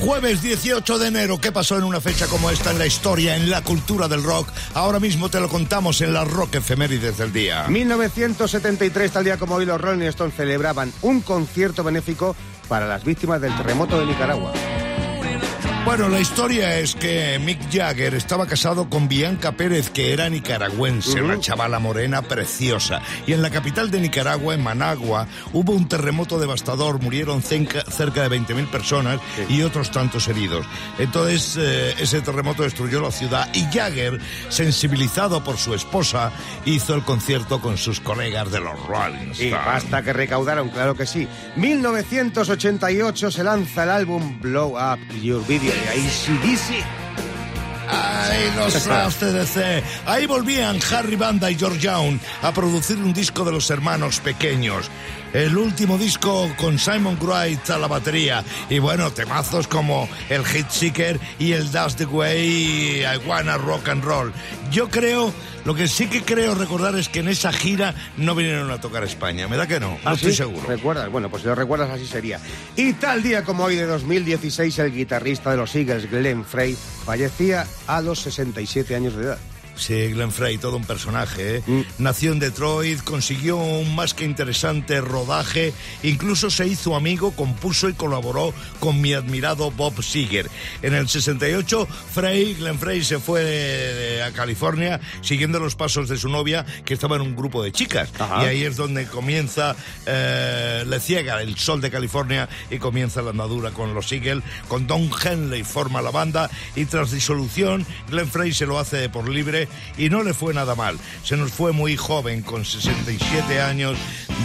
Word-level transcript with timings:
Jueves 0.00 0.40
18 0.40 0.98
de 0.98 1.08
enero, 1.08 1.38
¿qué 1.38 1.52
pasó 1.52 1.76
en 1.76 1.84
una 1.84 2.00
fecha 2.00 2.26
como 2.26 2.50
esta 2.50 2.70
en 2.70 2.78
la 2.78 2.86
historia, 2.86 3.36
en 3.36 3.50
la 3.50 3.62
cultura 3.62 4.08
del 4.08 4.22
rock? 4.22 4.48
Ahora 4.72 4.98
mismo 4.98 5.28
te 5.28 5.38
lo 5.40 5.48
contamos 5.48 6.00
en 6.00 6.14
la 6.14 6.24
Rock 6.24 6.54
Efemérides 6.54 7.18
del 7.18 7.34
día. 7.34 7.66
1973, 7.68 9.12
tal 9.12 9.24
día 9.24 9.36
como 9.36 9.56
hoy, 9.56 9.66
los 9.66 9.78
Rolling 9.78 10.06
Stones 10.06 10.34
celebraban 10.34 10.90
un 11.02 11.20
concierto 11.20 11.84
benéfico 11.84 12.34
para 12.66 12.86
las 12.86 13.04
víctimas 13.04 13.42
del 13.42 13.54
terremoto 13.54 14.00
de 14.00 14.06
Nicaragua. 14.06 14.52
Bueno, 15.82 16.08
la 16.08 16.20
historia 16.20 16.78
es 16.78 16.94
que 16.94 17.38
Mick 17.40 17.58
Jagger 17.72 18.14
estaba 18.14 18.46
casado 18.46 18.88
con 18.88 19.08
Bianca 19.08 19.52
Pérez, 19.52 19.90
que 19.90 20.12
era 20.12 20.28
nicaragüense, 20.28 21.20
una 21.22 21.40
chavala 21.40 21.78
morena 21.78 22.22
preciosa. 22.22 23.00
Y 23.26 23.32
en 23.32 23.42
la 23.42 23.50
capital 23.50 23.90
de 23.90 23.98
Nicaragua, 23.98 24.54
en 24.54 24.62
Managua, 24.62 25.26
hubo 25.52 25.72
un 25.72 25.88
terremoto 25.88 26.38
devastador, 26.38 27.00
murieron 27.02 27.42
cerca, 27.42 27.80
cerca 27.90 28.28
de 28.28 28.38
20.000 28.38 28.70
personas 28.70 29.20
y 29.48 29.62
otros 29.62 29.90
tantos 29.90 30.28
heridos. 30.28 30.64
Entonces, 30.98 31.56
eh, 31.58 31.94
ese 31.98 32.20
terremoto 32.20 32.62
destruyó 32.62 33.00
la 33.00 33.10
ciudad 33.10 33.48
y 33.54 33.64
Jagger, 33.64 34.20
sensibilizado 34.48 35.42
por 35.42 35.56
su 35.56 35.74
esposa, 35.74 36.30
hizo 36.66 36.94
el 36.94 37.02
concierto 37.02 37.60
con 37.60 37.78
sus 37.78 38.00
colegas 38.00 38.52
de 38.52 38.60
los 38.60 38.78
Rolling 38.86 39.28
Y 39.30 39.46
Stones. 39.46 39.66
basta 39.66 40.02
que 40.02 40.12
recaudaron, 40.12 40.68
claro 40.68 40.94
que 40.94 41.06
sí. 41.06 41.26
1988 41.56 43.30
se 43.30 43.42
lanza 43.42 43.84
el 43.84 43.90
álbum 43.90 44.40
Blow 44.40 44.76
Up 44.76 45.00
Your 45.20 45.44
Video 45.46 45.69
de 45.70 45.88
ACDC. 45.88 46.84
Ay, 47.88 48.52
los 48.56 48.86
ACDC. 48.86 49.84
Ahí 50.06 50.26
volvían 50.26 50.78
Harry 50.92 51.16
Banda 51.16 51.50
y 51.50 51.56
George 51.56 51.80
Young 51.80 52.18
a 52.42 52.52
producir 52.52 52.98
un 52.98 53.12
disco 53.12 53.44
de 53.44 53.52
los 53.52 53.70
hermanos 53.70 54.20
pequeños. 54.20 54.90
El 55.32 55.56
último 55.56 55.96
disco 55.96 56.50
con 56.56 56.78
Simon 56.78 57.16
Wright 57.20 57.70
a 57.70 57.78
la 57.78 57.86
batería. 57.86 58.44
Y 58.68 58.80
bueno, 58.80 59.12
temazos 59.12 59.68
como 59.68 60.08
el 60.28 60.44
Hit 60.44 60.68
Seeker 60.70 61.20
y 61.38 61.52
el 61.52 61.70
That's 61.70 61.94
the 61.96 62.04
Way 62.06 63.02
I 63.04 63.26
Wanna 63.28 63.56
Rock 63.56 63.88
and 63.90 64.02
Roll. 64.02 64.32
Yo 64.72 64.88
creo, 64.88 65.32
lo 65.64 65.74
que 65.76 65.86
sí 65.86 66.08
que 66.08 66.22
creo 66.22 66.56
recordar 66.56 66.96
es 66.96 67.08
que 67.08 67.20
en 67.20 67.28
esa 67.28 67.52
gira 67.52 67.94
no 68.16 68.34
vinieron 68.34 68.72
a 68.72 68.80
tocar 68.80 69.04
España. 69.04 69.46
¿Me 69.46 69.56
da 69.56 69.68
que 69.68 69.78
no? 69.78 69.90
No 69.90 69.98
¿Ah, 70.04 70.14
estoy 70.14 70.32
sí? 70.32 70.38
seguro. 70.38 70.66
¿Recuerdas? 70.66 71.08
Bueno, 71.10 71.30
pues 71.30 71.42
si 71.42 71.48
lo 71.48 71.54
recuerdas 71.54 71.90
así 71.90 72.06
sería. 72.06 72.40
Y 72.74 72.94
tal 72.94 73.22
día 73.22 73.44
como 73.44 73.64
hoy 73.64 73.76
de 73.76 73.86
2016, 73.86 74.78
el 74.80 74.92
guitarrista 74.92 75.52
de 75.52 75.58
los 75.58 75.74
Eagles, 75.76 76.10
Glenn 76.10 76.44
Frey, 76.44 76.76
fallecía 77.04 77.66
a 77.86 78.00
los 78.00 78.18
67 78.20 78.96
años 78.96 79.14
de 79.14 79.24
edad. 79.24 79.38
Sí, 79.76 80.08
Glenn 80.08 80.32
Frey, 80.32 80.58
todo 80.58 80.76
un 80.76 80.84
personaje. 80.84 81.56
¿eh? 81.56 81.62
Mm. 81.66 81.80
Nació 81.98 82.32
en 82.32 82.38
Detroit, 82.38 83.02
consiguió 83.02 83.56
un 83.56 83.94
más 83.94 84.14
que 84.14 84.24
interesante 84.24 85.00
rodaje, 85.00 85.72
incluso 86.02 86.50
se 86.50 86.66
hizo 86.66 86.96
amigo, 86.96 87.32
compuso 87.32 87.88
y 87.88 87.94
colaboró 87.94 88.52
con 88.78 89.00
mi 89.00 89.14
admirado 89.14 89.70
Bob 89.70 90.02
Seger. 90.02 90.50
En 90.82 90.94
el 90.94 91.08
68, 91.08 91.88
Frey, 92.14 92.54
Glenn 92.54 92.78
Frey 92.78 93.02
se 93.02 93.18
fue 93.18 94.22
a 94.22 94.32
California 94.32 95.00
siguiendo 95.22 95.58
los 95.58 95.74
pasos 95.74 96.08
de 96.08 96.18
su 96.18 96.28
novia, 96.28 96.66
que 96.84 96.94
estaba 96.94 97.16
en 97.16 97.22
un 97.22 97.36
grupo 97.36 97.62
de 97.62 97.72
chicas. 97.72 98.10
Ajá. 98.18 98.44
Y 98.44 98.48
ahí 98.48 98.64
es 98.64 98.76
donde 98.76 99.06
comienza, 99.06 99.76
eh, 100.06 100.84
le 100.86 101.00
ciega 101.00 101.40
el 101.40 101.56
sol 101.56 101.80
de 101.80 101.90
California 101.90 102.48
y 102.70 102.78
comienza 102.78 103.22
la 103.22 103.30
andadura 103.30 103.70
con 103.70 103.94
los 103.94 104.10
Eagles. 104.12 104.44
Con 104.68 104.86
Don 104.86 105.10
Henley 105.22 105.64
forma 105.64 106.02
la 106.02 106.10
banda 106.10 106.50
y 106.76 106.84
tras 106.84 107.10
disolución, 107.10 107.86
Glenn 108.08 108.28
Frey 108.28 108.52
se 108.52 108.66
lo 108.66 108.78
hace 108.78 109.08
por 109.08 109.28
libre 109.28 109.59
y 109.96 110.08
no 110.08 110.22
le 110.22 110.34
fue 110.34 110.54
nada 110.54 110.74
mal. 110.74 110.98
Se 111.24 111.36
nos 111.36 111.52
fue 111.52 111.72
muy 111.72 111.96
joven, 111.96 112.42
con 112.42 112.64
67 112.64 113.60
años, 113.60 113.96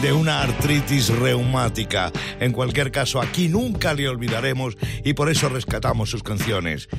de 0.01 0.13
una 0.13 0.41
artritis 0.41 1.09
reumática. 1.09 2.11
En 2.39 2.51
cualquier 2.51 2.91
caso, 2.91 3.21
aquí 3.21 3.47
nunca 3.47 3.93
le 3.93 4.07
olvidaremos 4.09 4.77
y 5.03 5.13
por 5.13 5.29
eso 5.29 5.49
rescatamos 5.49 6.09
sus 6.09 6.23
canciones. 6.23 6.89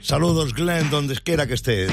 Saludos, 0.00 0.54
Glenn, 0.54 0.90
donde 0.90 1.16
quiera 1.20 1.46
que 1.46 1.54
estés. 1.54 1.90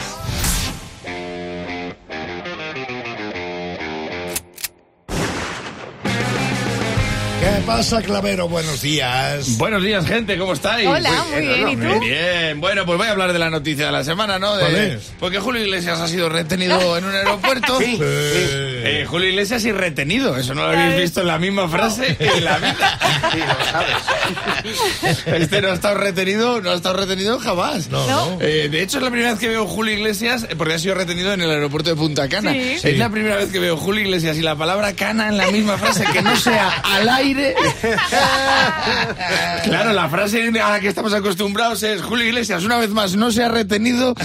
Pasa, 7.65 8.01
Clavero? 8.01 8.47
Buenos 8.49 8.81
días. 8.81 9.57
Buenos 9.57 9.83
días, 9.83 10.05
gente, 10.05 10.37
¿cómo 10.37 10.53
estáis? 10.53 10.87
Hola, 10.87 11.11
muy 11.31 11.41
bien, 11.45 11.69
¿y 11.69 11.75
tú? 11.75 11.99
bien. 11.99 12.59
Bueno, 12.61 12.85
pues 12.85 12.97
voy 12.97 13.07
a 13.07 13.11
hablar 13.11 13.33
de 13.33 13.39
la 13.39 13.49
noticia 13.49 13.85
de 13.87 13.91
la 13.91 14.03
semana, 14.03 14.39
¿no? 14.39 14.55
De- 14.55 14.61
¿Cuál 14.61 14.75
es? 14.75 15.11
Porque 15.19 15.39
Julio 15.39 15.61
Iglesias 15.61 15.99
ha 15.99 16.07
sido 16.07 16.29
retenido 16.29 16.97
en 16.97 17.05
un 17.05 17.13
aeropuerto. 17.13 17.79
Sí. 17.79 17.97
Eh, 18.01 19.05
Julio 19.07 19.29
Iglesias 19.29 19.63
y 19.65 19.71
retenido. 19.71 20.35
Eso 20.37 20.53
no 20.55 20.63
lo 20.63 20.77
habéis 20.77 21.01
visto 21.01 21.21
en 21.21 21.27
la 21.27 21.37
misma 21.37 21.67
frase 21.69 22.15
en 22.19 22.43
la 22.45 22.57
vida. 22.57 22.99
Sí, 23.31 23.37
lo 23.39 23.65
sabes. 23.71 25.23
Este 25.41 25.61
no 25.61 25.69
ha 25.69 25.73
estado 25.73 25.95
retenido, 25.95 26.59
no 26.61 26.71
ha 26.71 26.75
estado 26.75 26.97
retenido 26.97 27.39
jamás. 27.39 27.87
No, 27.89 28.05
no. 28.07 28.37
Eh, 28.41 28.67
de 28.69 28.81
hecho, 28.81 28.97
es 28.97 29.03
la 29.03 29.09
primera 29.09 29.31
vez 29.31 29.39
que 29.39 29.47
veo 29.47 29.65
Julio 29.67 29.93
Iglesias, 29.93 30.45
eh, 30.49 30.55
porque 30.57 30.73
ha 30.73 30.79
sido 30.79 30.95
retenido 30.95 31.31
en 31.31 31.41
el 31.41 31.49
aeropuerto 31.49 31.89
de 31.91 31.95
Punta 31.95 32.27
Cana. 32.27 32.51
Sí. 32.51 32.79
Es 32.83 32.97
la 32.97 33.09
primera 33.09 33.37
vez 33.37 33.49
que 33.51 33.59
veo 33.59 33.77
Julio 33.77 34.01
Iglesias 34.03 34.35
y 34.37 34.41
la 34.41 34.55
palabra 34.55 34.93
cana 34.93 35.29
en 35.29 35.37
la 35.37 35.49
misma 35.49 35.77
frase, 35.77 36.03
que 36.11 36.21
no 36.21 36.35
sea 36.35 36.69
al 36.83 37.07
aire. 37.09 37.50
claro, 39.63 39.93
la 39.93 40.09
frase 40.09 40.47
a 40.61 40.69
la 40.69 40.79
que 40.79 40.87
estamos 40.87 41.13
acostumbrados 41.13 41.83
es 41.83 42.01
Julio 42.01 42.25
Iglesias, 42.25 42.63
una 42.63 42.77
vez 42.77 42.89
más, 42.89 43.15
no 43.15 43.31
se 43.31 43.43
ha 43.43 43.49
retenido 43.49 44.15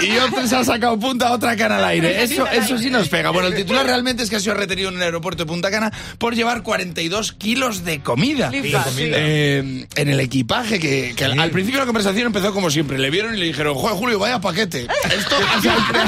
y 0.00 0.16
otro 0.18 0.46
se 0.46 0.56
ha 0.56 0.64
sacado 0.64 0.98
punta 0.98 1.28
a 1.28 1.32
otra 1.32 1.56
cana 1.56 1.76
al 1.78 1.84
aire. 1.84 2.22
Eso, 2.22 2.46
eso 2.46 2.78
sí 2.78 2.90
nos 2.90 3.08
pega. 3.08 3.30
Bueno, 3.30 3.48
el 3.48 3.54
titular 3.54 3.86
realmente 3.86 4.22
es 4.22 4.30
que 4.30 4.36
ha 4.36 4.40
sido 4.40 4.54
retenido 4.54 4.90
en 4.90 4.96
el 4.96 5.02
aeropuerto 5.02 5.44
de 5.44 5.48
Punta 5.48 5.70
Cana 5.70 5.90
por 6.18 6.34
llevar 6.34 6.62
42 6.62 7.32
kilos 7.32 7.84
de 7.84 8.00
comida. 8.00 8.50
Sí. 8.50 8.72
Eh, 8.98 9.86
en 9.96 10.08
el 10.08 10.20
equipaje, 10.20 10.78
que, 10.78 11.14
que 11.16 11.24
al- 11.24 11.38
al 11.38 11.50
principio 11.50 11.80
la 11.80 11.86
conversación 11.86 12.26
empezó 12.26 12.52
como 12.52 12.70
siempre. 12.70 12.98
Le 12.98 13.10
vieron 13.10 13.34
y 13.34 13.38
le 13.38 13.46
dijeron, 13.46 13.74
Juan 13.74 13.94
Julio, 13.96 14.18
vaya 14.18 14.40
paquete. 14.40 14.86
Esto 15.16 15.36
ha 15.56 15.60
sido 15.60 15.74
el 15.74 15.84
pre- 15.84 16.00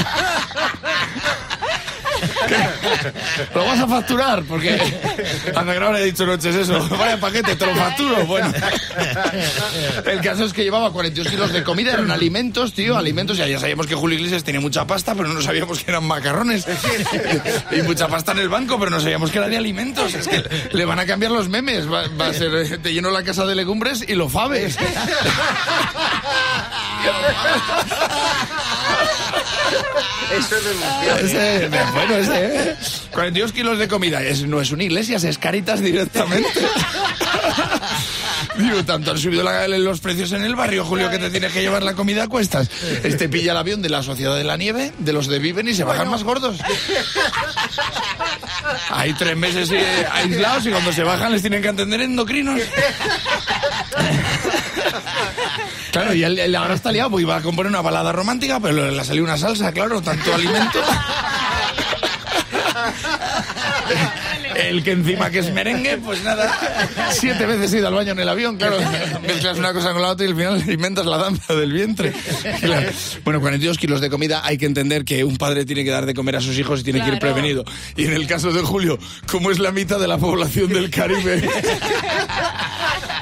¿Qué? 2.27 2.36
¿Lo 3.55 3.65
vas 3.65 3.81
a 3.81 3.87
facturar? 3.87 4.43
Porque 4.45 4.79
no 5.65 5.93
le 5.93 6.01
he 6.01 6.05
dicho 6.07 6.27
noches 6.27 6.55
eso. 6.55 6.89
Vaya 6.91 7.19
paquete, 7.19 7.57
te 7.57 7.67
lo 7.67 7.75
facturo. 7.75 8.27
Bueno, 8.27 8.53
el 10.07 10.21
caso 10.21 10.45
es 10.45 10.53
que 10.53 10.65
llevaba 10.65 10.93
42 10.93 11.29
kilos 11.29 11.53
de 11.53 11.62
comida, 11.62 11.93
eran 11.93 12.11
alimentos, 12.11 12.73
tío, 12.73 12.97
alimentos. 12.97 13.37
Ya, 13.37 13.47
ya 13.47 13.59
sabíamos 13.59 13.87
que 13.87 13.95
Julio 13.95 14.17
Iglesias 14.19 14.45
tenía 14.45 14.61
mucha 14.61 14.87
pasta, 14.87 15.15
pero 15.15 15.29
no 15.29 15.41
sabíamos 15.41 15.83
que 15.83 15.91
eran 15.91 16.05
macarrones. 16.05 16.67
Y 17.71 17.83
mucha 17.83 18.09
pasta 18.09 18.33
en 18.33 18.39
el 18.39 18.49
banco, 18.49 18.79
pero 18.79 18.91
no 18.91 19.01
sabíamos 19.01 19.31
que 19.31 19.39
era 19.39 19.49
de 19.49 19.56
alimentos. 19.56 20.15
Es 20.15 20.29
que 20.29 20.45
le 20.73 20.85
van 20.85 20.99
a 20.99 21.06
cambiar 21.06 21.33
los 21.33 21.49
memes. 21.49 21.91
Va, 21.91 22.05
va 22.09 22.29
a 22.29 22.35
ser, 22.35 22.55
eh, 22.55 22.79
te 22.79 22.93
lleno 22.93 23.11
la 23.11 23.23
casa 23.23 23.45
de 23.47 23.55
legumbres 23.55 24.05
y 24.06 24.15
lo 24.15 24.29
fabes. 24.29 24.77
Eso 30.38 30.56
es 30.56 30.65
denunciable. 30.65 31.27
Ese, 31.27 31.69
bueno, 31.93 32.15
ese, 32.16 32.71
¿eh? 32.71 32.77
42 33.12 33.53
kilos 33.53 33.78
de 33.78 33.88
comida. 33.88 34.22
Es- 34.22 34.43
no 34.47 34.60
es 34.60 34.71
una 34.71 34.84
iglesia, 34.84 35.16
es 35.16 35.38
caritas 35.38 35.81
directamente. 35.81 36.49
Digo, 38.59 38.84
tanto 38.84 39.10
han 39.12 39.19
subido 39.19 39.43
la- 39.43 39.69
los 39.69 40.00
precios 40.00 40.32
en 40.32 40.43
el 40.44 40.56
barrio, 40.56 40.84
Julio, 40.84 41.10
que 41.10 41.19
te 41.19 41.31
tienes 41.31 41.53
que 41.53 41.60
llevar 41.60 41.82
la 41.82 41.94
comida 41.94 42.25
a 42.25 42.28
cuestas. 42.28 42.69
Este 43.03 43.28
pilla 43.28 43.53
el 43.53 43.59
avión 43.59 43.82
de 43.82 43.88
la 43.91 44.03
Sociedad 44.03 44.34
de 44.37 44.44
la 44.44 44.56
Nieve, 44.56 44.93
de 44.99 45.12
los 45.12 45.26
de 45.28 45.38
Viven 45.38 45.69
y 45.69 45.75
se 45.75 45.84
bajan 45.84 46.09
más 46.09 46.25
gordos. 46.25 46.56
Hay 48.91 49.12
tres 49.15 49.37
meses 49.37 49.71
eh, 49.71 50.06
aislados 50.12 50.66
y 50.66 50.71
cuando 50.71 50.93
se 50.93 51.03
bajan 51.03 51.32
les 51.32 51.41
tienen 51.43 51.62
que 51.62 51.69
atender 51.69 52.00
endocrinos. 52.00 52.60
Claro, 55.97 56.15
y 56.15 56.25
él, 56.25 56.39
él 56.39 56.55
ahora 56.55 56.75
está 56.75 56.93
liado, 56.93 57.11
pues 57.11 57.23
iba 57.23 57.37
a 57.37 57.43
componer 57.43 57.71
una 57.71 57.81
balada 57.81 58.12
romántica, 58.12 58.61
pero 58.61 58.91
le 58.91 59.01
ha 59.01 59.05
salido 59.05 59.25
una 59.25 59.39
salsa, 59.39 59.73
claro, 59.73 60.03
tanto 60.03 60.34
alimento. 60.34 60.79
El 64.56 64.83
que 64.83 64.91
encima 64.93 65.31
que 65.31 65.39
es 65.39 65.53
merengue, 65.53 65.97
pues 65.99 66.23
nada, 66.25 66.51
siete 67.11 67.47
veces 67.47 67.73
he 67.73 67.79
ido 67.79 67.89
al 67.89 67.95
baño 67.95 68.12
en 68.12 68.19
el 68.19 68.29
avión, 68.29 68.56
claro, 68.56 68.79
mezclas 69.23 69.59
una 69.59 69.73
cosa 69.73 69.93
con 69.93 70.03
la 70.03 70.09
otra 70.09 70.26
y 70.26 70.31
al 70.31 70.37
final 70.37 70.70
inventas 70.70 71.06
la 71.06 71.19
danza 71.19 71.55
del 71.55 71.73
vientre. 71.73 72.12
Claro. 72.61 72.91
Bueno, 73.25 73.41
42 73.41 73.79
kilos 73.79 74.00
de 74.00 74.11
comida, 74.11 74.43
hay 74.44 74.59
que 74.59 74.67
entender 74.67 75.05
que 75.05 75.25
un 75.25 75.37
padre 75.37 75.65
tiene 75.65 75.85
que 75.85 75.91
dar 75.91 76.05
de 76.05 76.15
comer 76.15 76.37
a 76.37 76.41
sus 76.41 76.59
hijos 76.59 76.81
y 76.81 76.85
tiene 76.85 77.03
que 77.03 77.11
ir 77.12 77.19
prevenido. 77.19 77.65
Y 77.97 78.05
en 78.05 78.12
el 78.12 78.26
caso 78.26 78.53
de 78.53 78.62
Julio, 78.62 78.99
como 79.31 79.50
es 79.50 79.59
la 79.59 79.73
mitad 79.73 80.00
de 80.00 80.09
la 80.09 80.19
población 80.19 80.69
del 80.69 80.91
Caribe... 80.91 81.49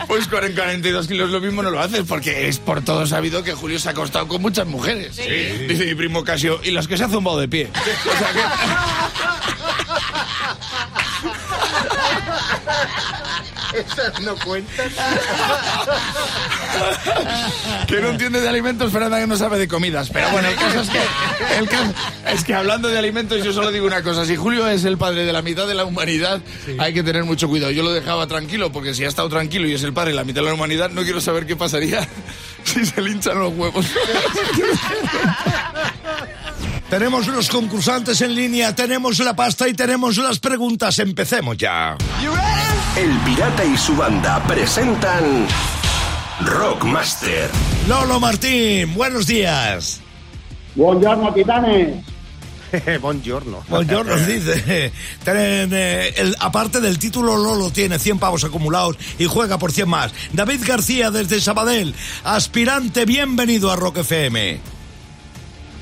Pues 0.07 0.29
con 0.29 0.41
42 0.53 1.09
kilos 1.09 1.31
lo 1.31 1.41
mismo 1.41 1.63
no 1.63 1.71
lo 1.71 1.81
haces, 1.81 2.03
porque 2.07 2.49
es 2.49 2.59
por 2.59 2.83
todo 2.83 3.07
sabido 3.07 3.43
que 3.43 3.53
Julio 3.53 3.79
se 3.79 3.89
ha 3.89 3.93
acostado 3.93 4.29
con 4.29 4.43
muchas 4.43 4.67
mujeres. 4.67 5.17
Dice 5.17 5.87
mi 5.87 5.95
primo 5.95 6.25
Casio, 6.25 6.61
y 6.63 6.71
las 6.71 6.87
que 6.89 6.97
se 6.97 7.05
ha 7.05 7.09
zumbado 7.09 7.39
de 7.39 7.49
pie. 7.49 7.71
O 7.75 8.19
sea 8.19 8.33
que... 8.33 8.41
Esas 13.75 14.21
no 14.21 14.37
cuentan. 14.37 14.89
que 17.87 18.01
no 18.01 18.09
entiende 18.11 18.41
de 18.41 18.49
alimentos, 18.49 18.93
Fernanda 18.93 19.21
que 19.21 19.27
no 19.27 19.37
sabe 19.37 19.59
de 19.59 19.69
comidas. 19.69 20.11
Pero 20.11 20.31
bueno, 20.31 20.49
el 20.49 20.57
caso 20.57 20.81
es 20.81 20.89
que, 20.89 21.01
el 21.59 21.69
caso 21.69 21.93
es 22.33 22.45
que 22.45 22.55
hablando 22.55 22.89
de 22.89 22.99
alimentos, 22.99 23.43
yo 23.43 23.53
solo 23.53 23.71
digo 23.71 23.87
una 23.87 24.03
cosa. 24.03 24.25
Si 24.25 24.37
Julio 24.37 24.67
es 24.69 24.85
el 24.85 24.99
padre 24.99 25.25
de 25.25 25.33
la 25.33 25.43
mitad 25.43 25.67
de 25.67 25.75
la 25.75 25.85
humanidad, 25.85 26.41
hay 26.79 26.95
que 26.95 27.03
tener 27.03 27.25
mucho 27.25 27.49
cuidado. 27.49 27.73
Yo 27.73 27.83
lo 27.83 27.93
dejaba 27.93 28.27
tranquilo, 28.27 28.73
porque 28.73 28.95
si 28.95 29.05
ha 29.05 29.09
estado 29.09 29.29
tranquilo 29.29 29.67
y 29.69 29.75
es 29.75 29.83
el 29.83 29.93
padre 29.93 30.11
de 30.11 30.17
la 30.17 30.25
mitad 30.25 30.43
de 30.43 30.49
la 30.49 30.55
humanidad, 30.55 30.91
no 30.91 31.03
quiero 31.03 31.21
saber 31.21 31.47
qué 31.47 31.57
pasaría 31.57 32.07
si 32.65 32.85
se 32.85 33.01
le 33.01 33.11
hinchan 33.11 33.39
los 33.39 33.53
huevos. 33.55 33.87
Tenemos 36.91 37.27
los 37.27 37.49
concursantes 37.49 38.21
en 38.21 38.35
línea, 38.35 38.75
tenemos 38.75 39.19
la 39.19 39.35
pasta 39.35 39.67
y 39.67 39.75
tenemos 39.75 40.17
las 40.19 40.39
preguntas. 40.39 40.99
Empecemos 41.01 41.57
ya. 41.57 41.97
El 42.97 43.11
Pirata 43.25 43.65
y 43.65 43.77
su 43.77 43.97
banda 43.97 44.41
presentan 44.47 45.49
Rockmaster. 46.41 47.49
Lolo 47.89 48.19
Martín, 48.19 48.95
buenos 48.95 49.27
días. 49.27 50.01
Buongiorno, 50.75 51.33
titanes. 51.33 51.95
Buongiorno. 53.01 53.63
Buongiorno, 53.69 54.17
dice. 54.17 54.93
Ten, 55.25 55.71
eh, 55.73 56.13
el- 56.17 56.37
aparte 56.41 56.81
del 56.81 56.99
título, 56.99 57.37
Lolo 57.37 57.71
tiene 57.71 57.99
100 58.01 58.19
pavos 58.19 58.43
acumulados 58.43 58.97
y 59.19 59.27
juega 59.27 59.59
por 59.59 59.71
100 59.71 59.89
más. 59.89 60.13
David 60.33 60.63
García 60.67 61.11
desde 61.13 61.41
Sabadell, 61.41 61.95
aspirante, 62.25 63.05
bienvenido 63.05 63.71
a 63.71 63.77
Rock 63.77 63.99
FM. 63.99 64.74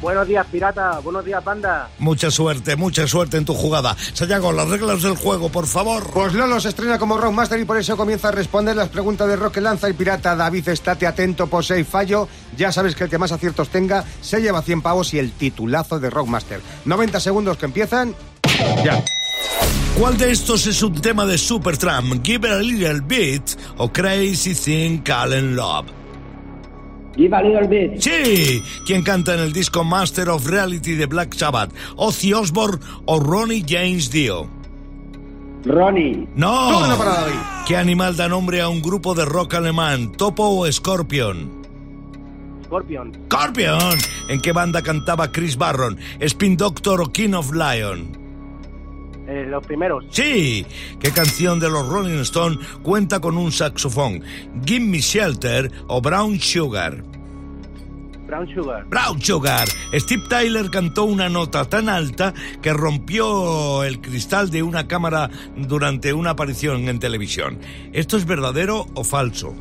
Buenos 0.03 0.27
días, 0.27 0.45
pirata. 0.51 0.99
Buenos 0.99 1.25
días, 1.25 1.43
banda. 1.45 1.89
Mucha 2.01 2.29
suerte, 2.29 2.75
mucha 2.75 3.07
suerte 3.07 3.37
en 3.37 3.45
tu 3.45 3.55
jugada. 3.55 3.97
Sayago, 4.15 4.51
las 4.51 4.69
reglas 4.69 5.01
del 5.03 5.15
juego, 5.15 5.49
por 5.49 5.69
favor. 5.69 6.11
Pues 6.13 6.35
Lolo 6.35 6.61
se 6.61 6.71
estrena 6.71 6.99
como 6.99 7.19
Rockmaster 7.19 7.61
y 7.61 7.65
por 7.65 7.79
eso 7.79 7.97
comienza 7.97 8.29
a 8.29 8.33
responder 8.33 8.75
las 8.75 8.89
preguntas 8.89 9.29
de 9.29 9.37
rock 9.37 9.55
que 9.55 9.61
lanza 9.61 9.87
el 9.87 9.95
pirata. 9.95 10.35
David, 10.35 10.69
estate 10.71 11.07
atento, 11.07 11.47
posee 11.47 11.81
y 11.81 11.85
fallo. 11.85 12.27
Ya 12.57 12.73
sabes 12.73 12.97
que 12.97 13.05
el 13.05 13.11
que 13.11 13.19
más 13.19 13.31
aciertos 13.31 13.69
tenga 13.69 14.05
se 14.21 14.43
lleva 14.43 14.61
100 14.61 14.83
pavos 14.83 15.15
y 15.15 15.21
el 15.21 15.31
titulazo 15.31 16.01
de 16.01 16.11
Rockmaster. 16.11 16.61
90 16.85 17.21
segundos 17.21 17.57
que 17.57 17.67
empiezan. 17.67 18.17
Ya. 18.85 19.05
¿Cuál 19.97 20.17
de 20.17 20.33
estos 20.33 20.67
es 20.67 20.83
un 20.83 21.01
tema 21.01 21.25
de 21.27 21.39
Supertramp? 21.39 22.25
Give 22.27 22.49
it 22.49 22.55
a 22.55 22.59
little 22.59 23.01
bit 23.03 23.57
o 23.77 23.93
Crazy 23.93 24.55
Thing 24.55 24.99
Call 25.03 25.55
Love. 25.55 26.02
Give 27.17 27.35
a 27.35 27.43
little 27.43 27.69
bit. 27.69 28.01
Sí, 28.01 28.63
¿quién 28.87 29.03
canta 29.03 29.35
en 29.35 29.41
el 29.41 29.53
disco 29.53 29.85
Master 29.85 30.31
of 30.31 30.47
Reality 30.47 30.95
de 30.95 31.07
Black 31.07 31.35
Sabbath? 31.35 31.73
Ozzy 31.97 32.33
Osbourne 32.33 32.79
o 33.05 33.21
Ronnie 33.21 33.65
James 33.67 34.11
Dio. 34.11 34.49
Ronnie. 35.65 36.27
No. 36.35 36.79
Turno 36.79 36.97
para 36.97 37.11
David. 37.13 37.39
¿Qué 37.67 37.77
animal 37.77 38.17
da 38.17 38.29
nombre 38.29 38.61
a 38.61 38.69
un 38.69 38.81
grupo 38.81 39.15
de 39.15 39.25
rock 39.25 39.55
alemán? 39.55 40.13
¿Topo 40.13 40.49
o 40.49 40.71
Scorpion? 40.71 41.63
Scorpion. 42.65 43.13
Scorpion. 43.27 43.99
¿En 44.29 44.41
qué 44.41 44.53
banda 44.53 44.83
cantaba 44.83 45.31
Chris 45.31 45.57
Barron? 45.57 45.99
¿Spin 46.21 46.57
Doctor 46.57 47.03
o 47.03 47.13
King 47.13 47.35
of 47.35 47.53
Lion? 47.53 48.22
Eh, 49.33 49.47
los 49.47 49.65
primeros. 49.67 50.05
Sí. 50.11 50.67
¿Qué 51.01 51.11
canción 51.11 51.59
de 51.59 51.71
los 51.71 51.89
Rolling 51.89 52.21
Stones 52.21 52.59
cuenta 52.83 53.19
con 53.19 53.39
un 53.39 53.51
saxofón? 53.51 54.23
¿Give 54.67 54.85
Me 54.85 54.99
Shelter 54.99 55.73
o 55.87 56.03
Brown 56.03 56.39
Sugar? 56.39 57.03
Brown 58.27 58.47
Sugar. 58.55 58.85
Brown 58.91 59.23
Sugar. 59.23 59.67
Steve 59.95 60.25
Tyler 60.29 60.69
cantó 60.69 61.05
una 61.05 61.31
nota 61.31 61.65
tan 61.65 61.89
alta 61.89 62.35
que 62.61 62.75
rompió 62.75 63.85
el 63.85 64.03
cristal 64.03 64.51
de 64.51 64.63
una 64.63 64.87
cámara 64.87 65.31
durante 65.57 66.13
una 66.13 66.31
aparición 66.31 66.89
en 66.89 66.99
televisión. 66.99 67.59
¿Esto 67.95 68.19
es 68.19 68.27
verdadero 68.27 68.87
o 68.95 69.03
falso? 69.03 69.55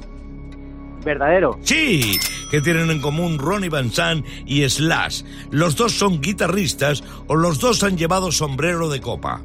Verdadero. 1.06 1.57
Sí, 1.63 2.19
que 2.50 2.59
tienen 2.59 2.91
en 2.91 3.00
común 3.00 3.39
Ronnie 3.39 3.69
Van 3.69 3.89
Sant 3.89 4.25
y 4.45 4.67
Slash. 4.67 5.24
Los 5.50 5.77
dos 5.77 5.94
son 5.94 6.19
guitarristas 6.19 7.03
o 7.27 7.35
los 7.35 7.59
dos 7.59 7.83
han 7.83 7.97
llevado 7.97 8.33
sombrero 8.33 8.89
de 8.89 9.00
copa. 9.00 9.41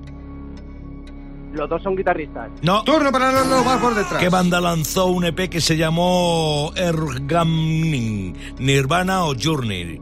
Los 1.57 1.71
dos 1.71 1.83
son 1.83 1.97
guitarristas. 1.97 2.51
No. 2.63 2.85
Turno 2.85 3.11
para 3.11 3.33
Lolo, 3.33 3.65
por 3.81 3.95
detrás. 3.95 4.21
¿Qué 4.21 4.29
banda 4.29 4.61
lanzó 4.61 5.07
un 5.07 5.25
EP 5.25 5.49
que 5.49 5.61
se 5.61 5.77
llamó 5.77 6.71
Ergamning? 6.77 8.37
¿Nirvana 8.59 9.25
o 9.25 9.35
Journey? 9.35 10.01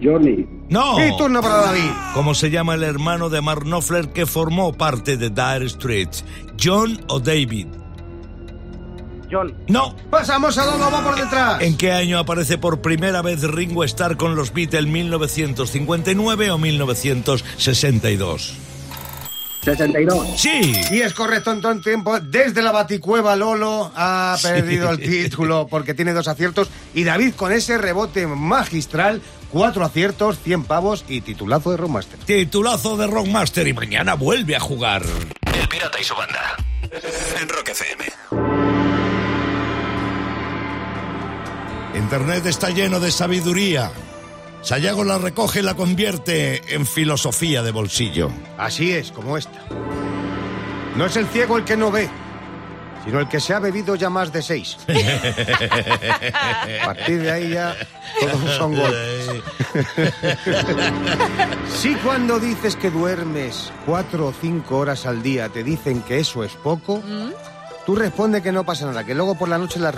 Journey. 0.00 0.46
No. 0.68 1.04
Y 1.04 1.16
turno 1.16 1.40
para 1.40 1.62
David. 1.62 1.90
¿Cómo 2.14 2.34
se 2.34 2.50
llama 2.50 2.74
el 2.74 2.84
hermano 2.84 3.30
de 3.30 3.40
Mark 3.40 3.64
Knopfler 3.64 4.12
que 4.12 4.26
formó 4.26 4.72
parte 4.72 5.16
de 5.16 5.30
Dire 5.30 5.68
Straits? 5.68 6.24
¿John 6.62 7.00
o 7.08 7.18
David? 7.18 7.66
John. 9.30 9.54
No. 9.68 9.96
Pasamos 10.10 10.58
a 10.58 10.66
Lolo, 10.66 10.90
va 10.90 11.02
por 11.02 11.16
detrás. 11.16 11.62
¿En 11.62 11.76
qué 11.76 11.92
año 11.92 12.18
aparece 12.18 12.58
por 12.58 12.80
primera 12.80 13.22
vez 13.22 13.42
Ringo 13.42 13.82
Starr 13.84 14.16
con 14.16 14.36
los 14.36 14.52
Beatles? 14.52 14.86
¿1959 14.86 16.50
o 16.50 16.58
1962? 16.58 18.71
62. 19.62 20.40
Sí. 20.40 20.74
Y 20.90 21.02
es 21.02 21.14
correcto 21.14 21.52
en 21.52 21.60
todo 21.60 21.72
el 21.72 21.82
tiempo. 21.82 22.18
Desde 22.20 22.62
la 22.62 22.72
baticueva 22.72 23.36
Lolo 23.36 23.92
ha 23.94 24.36
perdido 24.42 24.90
el 24.90 24.98
título 24.98 25.68
porque 25.68 25.94
tiene 25.94 26.12
dos 26.12 26.26
aciertos. 26.28 26.68
Y 26.94 27.04
David 27.04 27.34
con 27.34 27.52
ese 27.52 27.78
rebote 27.78 28.26
magistral, 28.26 29.22
cuatro 29.50 29.84
aciertos, 29.84 30.38
100 30.42 30.64
pavos 30.64 31.04
y 31.08 31.20
titulazo 31.20 31.70
de 31.70 31.76
Rockmaster. 31.76 32.18
Titulazo 32.20 32.96
de 32.96 33.06
Rockmaster 33.06 33.66
y 33.68 33.72
mañana 33.72 34.14
vuelve 34.14 34.56
a 34.56 34.60
jugar. 34.60 35.02
El 35.54 35.68
Pirata 35.68 36.00
y 36.00 36.04
su 36.04 36.14
banda. 36.14 36.56
En 37.40 37.48
Rock 37.48 37.68
FM. 37.68 38.04
Internet 41.94 42.46
está 42.46 42.70
lleno 42.70 42.98
de 42.98 43.12
sabiduría. 43.12 43.92
Sayago 44.62 45.02
la 45.02 45.18
recoge 45.18 45.58
y 45.58 45.62
la 45.62 45.74
convierte 45.74 46.74
en 46.74 46.86
filosofía 46.86 47.62
de 47.62 47.72
bolsillo. 47.72 48.30
Así 48.56 48.92
es, 48.92 49.10
como 49.10 49.36
esta. 49.36 49.60
No 50.96 51.06
es 51.06 51.16
el 51.16 51.26
ciego 51.26 51.58
el 51.58 51.64
que 51.64 51.76
no 51.76 51.90
ve, 51.90 52.08
sino 53.04 53.18
el 53.18 53.28
que 53.28 53.40
se 53.40 53.54
ha 53.54 53.58
bebido 53.58 53.96
ya 53.96 54.08
más 54.08 54.32
de 54.32 54.40
seis. 54.40 54.76
A 56.82 56.84
partir 56.86 57.22
de 57.22 57.32
ahí 57.32 57.50
ya 57.50 57.74
todos 58.20 58.56
son 58.56 58.76
golpes. 58.76 59.42
Si 61.74 61.94
cuando 61.96 62.38
dices 62.38 62.76
que 62.76 62.90
duermes 62.90 63.72
cuatro 63.84 64.28
o 64.28 64.32
cinco 64.32 64.78
horas 64.78 65.06
al 65.06 65.22
día 65.22 65.48
te 65.48 65.64
dicen 65.64 66.02
que 66.02 66.20
eso 66.20 66.44
es 66.44 66.52
poco, 66.52 67.02
tú 67.86 67.96
responde 67.96 68.42
que 68.42 68.52
no 68.52 68.64
pasa 68.64 68.84
nada, 68.86 69.04
que 69.04 69.14
luego 69.14 69.34
por 69.34 69.48
la 69.48 69.58
noche 69.58 69.80
la 69.80 69.90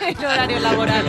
en 0.00 0.24
horario 0.24 0.60
laboral. 0.60 1.04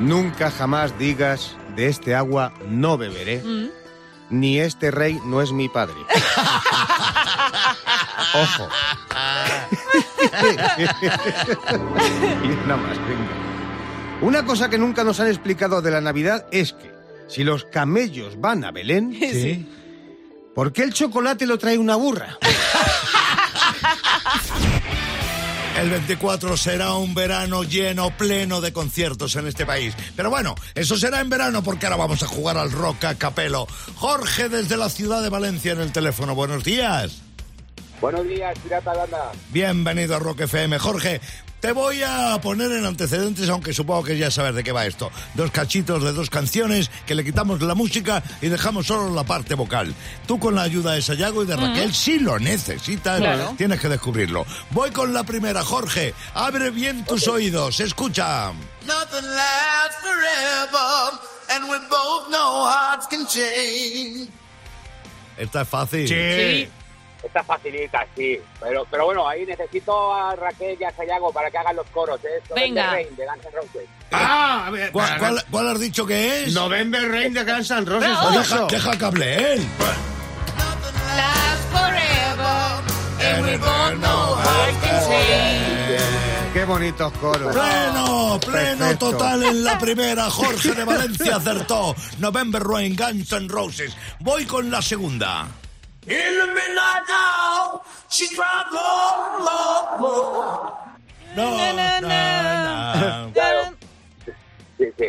Nunca 0.00 0.50
jamás 0.50 0.98
digas 0.98 1.56
de 1.74 1.88
este 1.88 2.14
agua 2.14 2.52
no 2.68 2.98
beberé, 2.98 3.42
ni 4.30 4.60
este 4.60 4.90
rey 4.90 5.20
no 5.24 5.40
es 5.42 5.52
mi 5.52 5.68
padre. 5.68 5.94
Ojo. 8.34 8.66
y 12.44 12.48
una 12.48 12.76
más, 12.76 12.98
venga. 12.98 13.46
Una 14.20 14.44
cosa 14.44 14.68
que 14.68 14.78
nunca 14.78 15.04
nos 15.04 15.20
han 15.20 15.28
explicado 15.28 15.82
de 15.82 15.90
la 15.90 16.00
Navidad 16.00 16.46
es 16.50 16.72
que 16.72 16.92
si 17.28 17.44
los 17.44 17.64
camellos 17.64 18.40
van 18.40 18.64
a 18.64 18.70
Belén, 18.70 19.16
Sí. 19.18 19.66
¿Por 20.56 20.72
qué 20.72 20.82
el 20.82 20.92
chocolate 20.94 21.46
lo 21.46 21.58
trae 21.58 21.78
una 21.78 21.94
burra? 21.96 22.38
El 25.78 25.90
24 25.90 26.56
será 26.56 26.94
un 26.94 27.14
verano 27.14 27.62
lleno, 27.62 28.10
pleno 28.16 28.62
de 28.62 28.72
conciertos 28.72 29.36
en 29.36 29.46
este 29.46 29.66
país. 29.66 29.94
Pero 30.16 30.30
bueno, 30.30 30.54
eso 30.74 30.96
será 30.96 31.20
en 31.20 31.28
verano 31.28 31.62
porque 31.62 31.84
ahora 31.84 31.96
vamos 31.96 32.22
a 32.22 32.26
jugar 32.26 32.56
al 32.56 32.72
rock 32.72 33.04
a 33.04 33.14
capelo. 33.16 33.66
Jorge 33.96 34.48
desde 34.48 34.78
la 34.78 34.88
ciudad 34.88 35.22
de 35.22 35.28
Valencia 35.28 35.72
en 35.72 35.82
el 35.82 35.92
teléfono. 35.92 36.34
Buenos 36.34 36.64
días. 36.64 37.20
Buenos 38.00 38.26
días, 38.26 38.58
pirata 38.60 38.94
banda. 38.94 39.32
Bienvenido 39.50 40.16
a 40.16 40.18
Rock 40.18 40.40
FM. 40.40 40.78
Jorge, 40.78 41.20
te 41.60 41.72
voy 41.72 42.02
a 42.02 42.38
poner 42.40 42.70
en 42.72 42.84
antecedentes, 42.86 43.48
aunque 43.48 43.72
supongo 43.72 44.04
que 44.04 44.16
ya 44.18 44.30
sabes 44.30 44.54
de 44.54 44.62
qué 44.62 44.72
va 44.72 44.86
esto. 44.86 45.10
Dos 45.34 45.50
cachitos 45.50 46.02
de 46.02 46.12
dos 46.12 46.30
canciones 46.30 46.90
que 47.06 47.14
le 47.14 47.24
quitamos 47.24 47.60
la 47.62 47.74
música 47.74 48.22
y 48.40 48.48
dejamos 48.48 48.86
solo 48.86 49.12
la 49.14 49.24
parte 49.24 49.54
vocal. 49.54 49.92
Tú 50.28 50.38
con 50.38 50.54
la 50.54 50.62
ayuda 50.62 50.92
de 50.92 51.02
Sayago 51.02 51.42
y 51.42 51.46
de 51.46 51.56
Raquel, 51.56 51.92
si 51.94 52.18
lo 52.18 52.38
necesitas, 52.38 53.18
Claro. 53.20 53.54
tienes 53.58 53.80
que 53.80 53.88
descubrirlo. 53.88 54.46
Voy 54.70 54.90
con 54.90 55.12
la 55.12 55.24
primera, 55.24 55.64
Jorge. 55.64 56.14
Abre 56.34 56.70
bien 56.70 57.04
tus 57.04 57.26
oídos. 57.26 57.80
Escucha. 57.80 58.52
Nothing 58.86 59.28
lasts 59.28 59.96
forever, 60.02 61.18
and 61.50 61.64
we 61.70 61.78
both 61.88 62.28
know 62.28 62.64
hearts 62.66 63.06
can 63.08 63.26
change. 63.26 64.28
Esta 65.36 65.62
es 65.62 65.68
fácil. 65.68 66.06
Sí. 66.08 66.68
Está 67.22 67.42
facilita, 67.42 68.06
sí. 68.14 68.38
Pero, 68.60 68.86
pero 68.90 69.06
bueno, 69.06 69.26
ahí 69.28 69.44
necesito 69.44 70.14
a 70.14 70.36
Raquel 70.36 70.76
y 70.80 70.84
a 70.84 70.90
Sayago 70.92 71.32
para 71.32 71.50
que 71.50 71.58
hagan 71.58 71.76
los 71.76 71.86
coros. 71.88 72.20
¿eh? 72.24 72.28
Esto 72.42 72.54
Venga. 72.54 72.92
Rain, 72.92 73.16
de 73.16 73.26
Guns 73.26 73.44
N' 73.44 73.50
Roses. 73.52 73.88
Ah, 74.12 74.70
¿Cuál, 74.92 75.18
cuál, 75.18 75.44
cuál 75.50 75.68
has 75.68 75.80
dicho 75.80 76.06
que 76.06 76.44
es? 76.44 76.52
November 76.54 77.10
Rain 77.10 77.34
de 77.34 77.44
Guns 77.44 77.70
N' 77.70 77.84
Roses. 77.84 78.08
No, 78.08 78.30
deja, 78.30 78.66
deja 78.66 78.98
que 78.98 79.04
hable 79.04 79.52
él. 79.54 79.66
Qué 86.52 86.64
bonitos 86.64 87.12
coros. 87.14 87.54
Pleno, 87.54 88.40
pleno 88.40 88.78
Perfecto. 88.78 89.10
total 89.10 89.42
en 89.42 89.64
la 89.64 89.78
primera. 89.78 90.30
Jorge 90.30 90.72
de 90.72 90.84
Valencia 90.84 91.36
acertó. 91.36 91.94
November 92.18 92.62
Rain, 92.62 92.96
Guns 92.96 93.32
N' 93.32 93.48
Roses. 93.48 93.94
Voy 94.20 94.46
con 94.46 94.70
la 94.70 94.80
segunda. 94.80 95.46
No, 101.36 101.50
no, 101.72 102.00
no. 102.00 103.32
Claro. 103.32 103.74
Sí, 104.78 104.84
sí. 104.98 105.08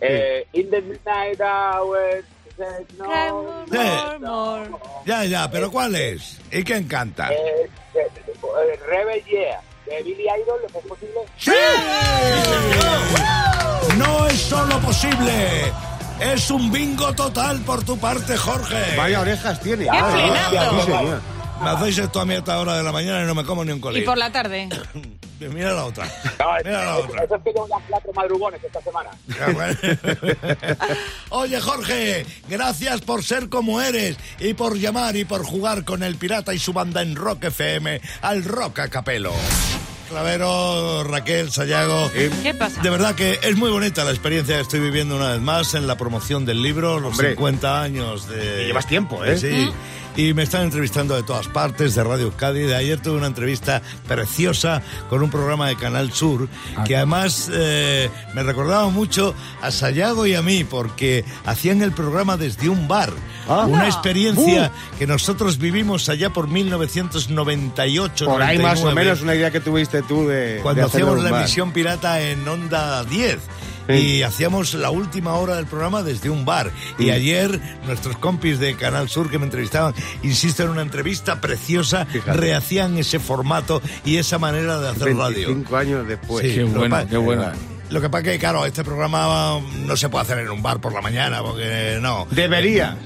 Eh, 0.00 0.46
in 0.52 0.70
the 0.70 0.80
midnight 0.82 1.40
hour, 1.40 2.22
no. 2.58 3.06
More, 3.06 3.66
Sí. 3.70 3.78
more, 4.20 4.68
more. 4.68 4.68
Ya, 5.04 5.24
ya, 5.24 5.50
pero 5.50 5.70
¿cuál 5.70 5.94
es? 5.94 6.38
¿Y 6.50 6.62
quién 6.64 6.86
canta? 6.86 7.32
Eh, 7.32 7.68
eh, 7.94 8.06
eh, 8.26 8.80
Rebel 8.88 9.22
Yeah, 9.24 9.60
de 9.86 10.02
Billy 10.02 10.24
Idol, 10.24 10.60
¿es 10.66 10.86
posible? 10.86 11.20
¡Sí! 11.38 11.50
No 13.98 14.26
es 14.26 14.40
solo 14.40 14.78
posible. 14.80 15.72
Es 16.20 16.50
un 16.50 16.70
bingo 16.72 17.12
total 17.14 17.60
por 17.60 17.84
tu 17.84 17.98
parte, 17.98 18.36
Jorge. 18.36 18.96
Vaya 18.96 19.20
orejas 19.20 19.60
tiene. 19.60 19.84
¡Qué 19.84 19.90
Ah. 19.92 21.20
Me 21.62 21.70
hacéis 21.70 21.96
esto 21.98 22.20
a 22.20 22.26
mí 22.26 22.34
a 22.34 22.38
esta 22.38 22.58
hora 22.60 22.76
de 22.76 22.82
la 22.82 22.92
mañana 22.92 23.22
y 23.22 23.26
no 23.26 23.34
me 23.34 23.42
como 23.44 23.64
ni 23.64 23.72
un 23.72 23.78
Y 23.78 23.80
colín. 23.80 24.04
por 24.04 24.18
la 24.18 24.30
tarde. 24.30 24.68
Mira 25.40 25.72
la 25.72 25.84
otra. 25.84 26.04
No, 26.38 26.46
Mira 26.64 26.84
la 26.84 26.96
otra. 26.98 27.24
eso 27.24 27.34
es 27.36 27.42
que 27.42 27.50
llevo 27.52 27.66
ya 27.68 27.76
cuatro 27.88 28.12
madrugones 28.14 28.60
esta 28.64 28.80
semana. 28.82 29.10
Ya, 29.28 29.46
bueno. 29.52 29.76
Oye, 31.30 31.60
Jorge, 31.60 32.26
gracias 32.48 33.00
por 33.02 33.22
ser 33.24 33.48
como 33.48 33.80
eres 33.80 34.16
y 34.38 34.52
por 34.54 34.76
llamar 34.78 35.16
y 35.16 35.24
por 35.24 35.44
jugar 35.44 35.84
con 35.84 36.02
el 36.02 36.16
pirata 36.16 36.52
y 36.54 36.58
su 36.58 36.72
banda 36.74 37.00
en 37.02 37.16
Rock 37.16 37.44
FM 37.44 38.00
al 38.22 38.44
Rock 38.44 38.78
a 38.80 38.88
Capelo. 38.88 39.32
Clavero, 40.08 41.04
Raquel, 41.04 41.50
Sayago. 41.50 42.10
¿Qué 42.42 42.54
pasa? 42.54 42.80
De 42.82 42.90
verdad 42.90 43.14
que 43.14 43.38
es 43.42 43.56
muy 43.56 43.70
bonita 43.70 44.04
la 44.04 44.10
experiencia 44.10 44.56
que 44.56 44.62
estoy 44.62 44.80
viviendo 44.80 45.16
una 45.16 45.32
vez 45.32 45.40
más 45.40 45.74
en 45.74 45.86
la 45.86 45.96
promoción 45.96 46.44
del 46.44 46.62
libro, 46.62 47.00
los 47.00 47.12
Hombre. 47.12 47.30
50 47.30 47.82
años 47.82 48.28
de... 48.28 48.64
Y 48.64 48.66
llevas 48.66 48.86
tiempo, 48.86 49.24
¿eh? 49.24 49.36
Sí. 49.36 49.68
Y 50.16 50.32
me 50.32 50.44
están 50.44 50.62
entrevistando 50.62 51.14
de 51.14 51.22
todas 51.22 51.46
partes, 51.48 51.94
de 51.94 52.02
Radio. 52.02 52.32
De 52.36 52.74
ayer 52.74 52.98
tuve 53.00 53.18
una 53.18 53.26
entrevista 53.26 53.82
preciosa 54.08 54.82
con 55.10 55.22
un 55.22 55.30
programa 55.30 55.68
de 55.68 55.76
Canal 55.76 56.10
Sur, 56.10 56.48
que 56.86 56.96
además 56.96 57.50
eh, 57.52 58.08
me 58.34 58.42
recordaba 58.42 58.88
mucho 58.88 59.34
a 59.60 59.70
Sayago 59.70 60.26
y 60.26 60.34
a 60.34 60.40
mí, 60.40 60.64
porque 60.64 61.24
hacían 61.44 61.82
el 61.82 61.92
programa 61.92 62.38
desde 62.38 62.70
un 62.70 62.88
bar. 62.88 63.12
Ah. 63.46 63.66
Una 63.68 63.86
experiencia 63.86 64.72
que 64.98 65.06
nosotros 65.06 65.58
vivimos 65.58 66.08
allá 66.08 66.30
por 66.30 66.48
1998. 66.48 68.24
Por 68.24 68.42
ahí 68.42 68.58
más 68.58 68.80
o 68.80 68.86
99 68.86 69.04
menos 69.04 69.22
una 69.22 69.34
idea 69.34 69.50
que 69.50 69.60
tuviste 69.60 70.02
tú 70.02 70.26
de. 70.26 70.60
cuando 70.62 70.80
de 70.80 70.86
hacíamos 70.86 71.22
la 71.22 71.40
emisión 71.40 71.72
pirata 71.72 72.22
en 72.22 72.46
Onda 72.48 73.04
10. 73.04 73.38
Sí. 73.88 73.92
Y 73.94 74.22
hacíamos 74.22 74.74
la 74.74 74.90
última 74.90 75.34
hora 75.34 75.56
del 75.56 75.66
programa 75.66 76.02
desde 76.02 76.28
un 76.30 76.44
bar. 76.44 76.70
Y 76.98 77.10
ayer 77.10 77.60
nuestros 77.86 78.16
compis 78.18 78.58
de 78.58 78.74
Canal 78.74 79.08
Sur 79.08 79.30
que 79.30 79.38
me 79.38 79.44
entrevistaban, 79.44 79.94
insisto, 80.22 80.62
en 80.64 80.70
una 80.70 80.82
entrevista 80.82 81.40
preciosa, 81.40 82.04
Fíjate. 82.06 82.36
rehacían 82.38 82.96
ese 82.98 83.18
formato 83.20 83.80
y 84.04 84.16
esa 84.16 84.38
manera 84.38 84.80
de 84.80 84.88
hacer 84.88 85.16
radio. 85.16 85.48
25 85.48 85.76
años 85.76 86.08
después. 86.08 86.44
Sí, 86.46 86.54
Qué 86.54 86.60
lo 86.62 86.68
que 86.72 86.78
bueno, 86.78 86.96
pa- 86.96 87.06
qué 87.06 87.16
bueno. 87.16 87.44
Lo 87.88 88.00
que 88.00 88.10
pasa 88.10 88.24
que, 88.24 88.38
claro, 88.40 88.66
este 88.66 88.82
programa 88.82 89.60
no 89.86 89.96
se 89.96 90.08
puede 90.08 90.22
hacer 90.24 90.38
en 90.40 90.50
un 90.50 90.60
bar 90.60 90.80
por 90.80 90.92
la 90.92 91.00
mañana, 91.00 91.40
porque 91.42 91.98
no. 92.02 92.26
Debería. 92.32 92.96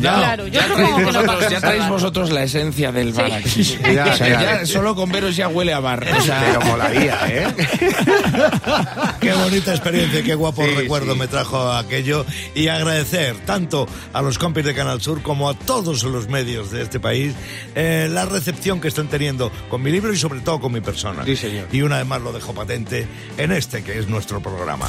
Ya, 0.00 0.14
Claro, 0.16 0.46
yo 0.46 0.60
ya 0.60 0.66
que 0.66 0.82
vosotros, 0.82 1.26
vamos 1.26 1.48
ya 1.50 1.60
traéis 1.60 1.88
vosotros 1.88 2.30
la 2.30 2.42
esencia 2.44 2.92
del 2.92 3.12
bar 3.12 3.32
aquí. 3.32 3.62
Ya, 3.94 4.06
O 4.06 4.16
sea, 4.16 4.28
ya. 4.28 4.40
ya 4.60 4.66
solo 4.66 4.94
con 4.94 5.10
veros 5.12 5.36
ya 5.36 5.48
huele 5.48 5.72
a 5.72 5.80
bar. 5.80 6.06
O 6.16 6.20
sea, 6.22 6.40
Pero 6.46 6.60
molaría, 6.62 7.18
¿eh? 7.28 7.46
Qué 9.20 9.32
bonita 9.32 9.72
experiencia, 9.72 10.20
y 10.20 10.22
qué 10.22 10.34
guapo 10.34 10.64
Sí, 10.64 10.70
recuerdo 10.74 11.12
sí. 11.14 11.18
me 11.18 11.28
trajo 11.28 11.70
aquello. 11.72 12.24
Y 12.54 12.68
agradecer 12.68 13.36
tanto 13.44 13.86
a 14.12 14.22
los 14.22 14.38
compis 14.38 14.64
de 14.64 14.74
Canal 14.74 15.00
Sur 15.00 15.22
como 15.22 15.48
a 15.50 15.54
todos 15.54 16.02
los 16.04 16.28
medios 16.28 16.70
de 16.70 16.82
este 16.82 17.00
país 17.00 17.34
eh, 17.74 18.08
la 18.10 18.24
recepción 18.26 18.80
que 18.80 18.88
están 18.88 19.08
teniendo 19.08 19.50
con 19.68 19.82
mi 19.82 19.90
libro 19.90 20.12
y 20.12 20.16
sobre 20.16 20.40
todo 20.40 20.60
con 20.60 20.72
mi 20.72 20.80
persona. 20.80 21.24
Sí, 21.24 21.36
señor. 21.36 21.66
Y 21.72 21.82
una 21.82 21.98
vez 21.98 22.06
más 22.06 22.20
lo 22.22 22.32
dejo 22.32 22.54
patente 22.54 23.06
en 23.36 23.52
este 23.52 23.82
que 23.82 23.98
es 23.98 24.08
nuestro 24.08 24.40
programa. 24.40 24.88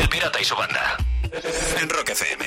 El 0.00 0.08
pirata 0.08 0.40
y 0.40 0.44
su 0.44 0.54
banda. 0.54 0.96
En 1.80 1.88
Rock 1.88 2.10
FM. 2.10 2.44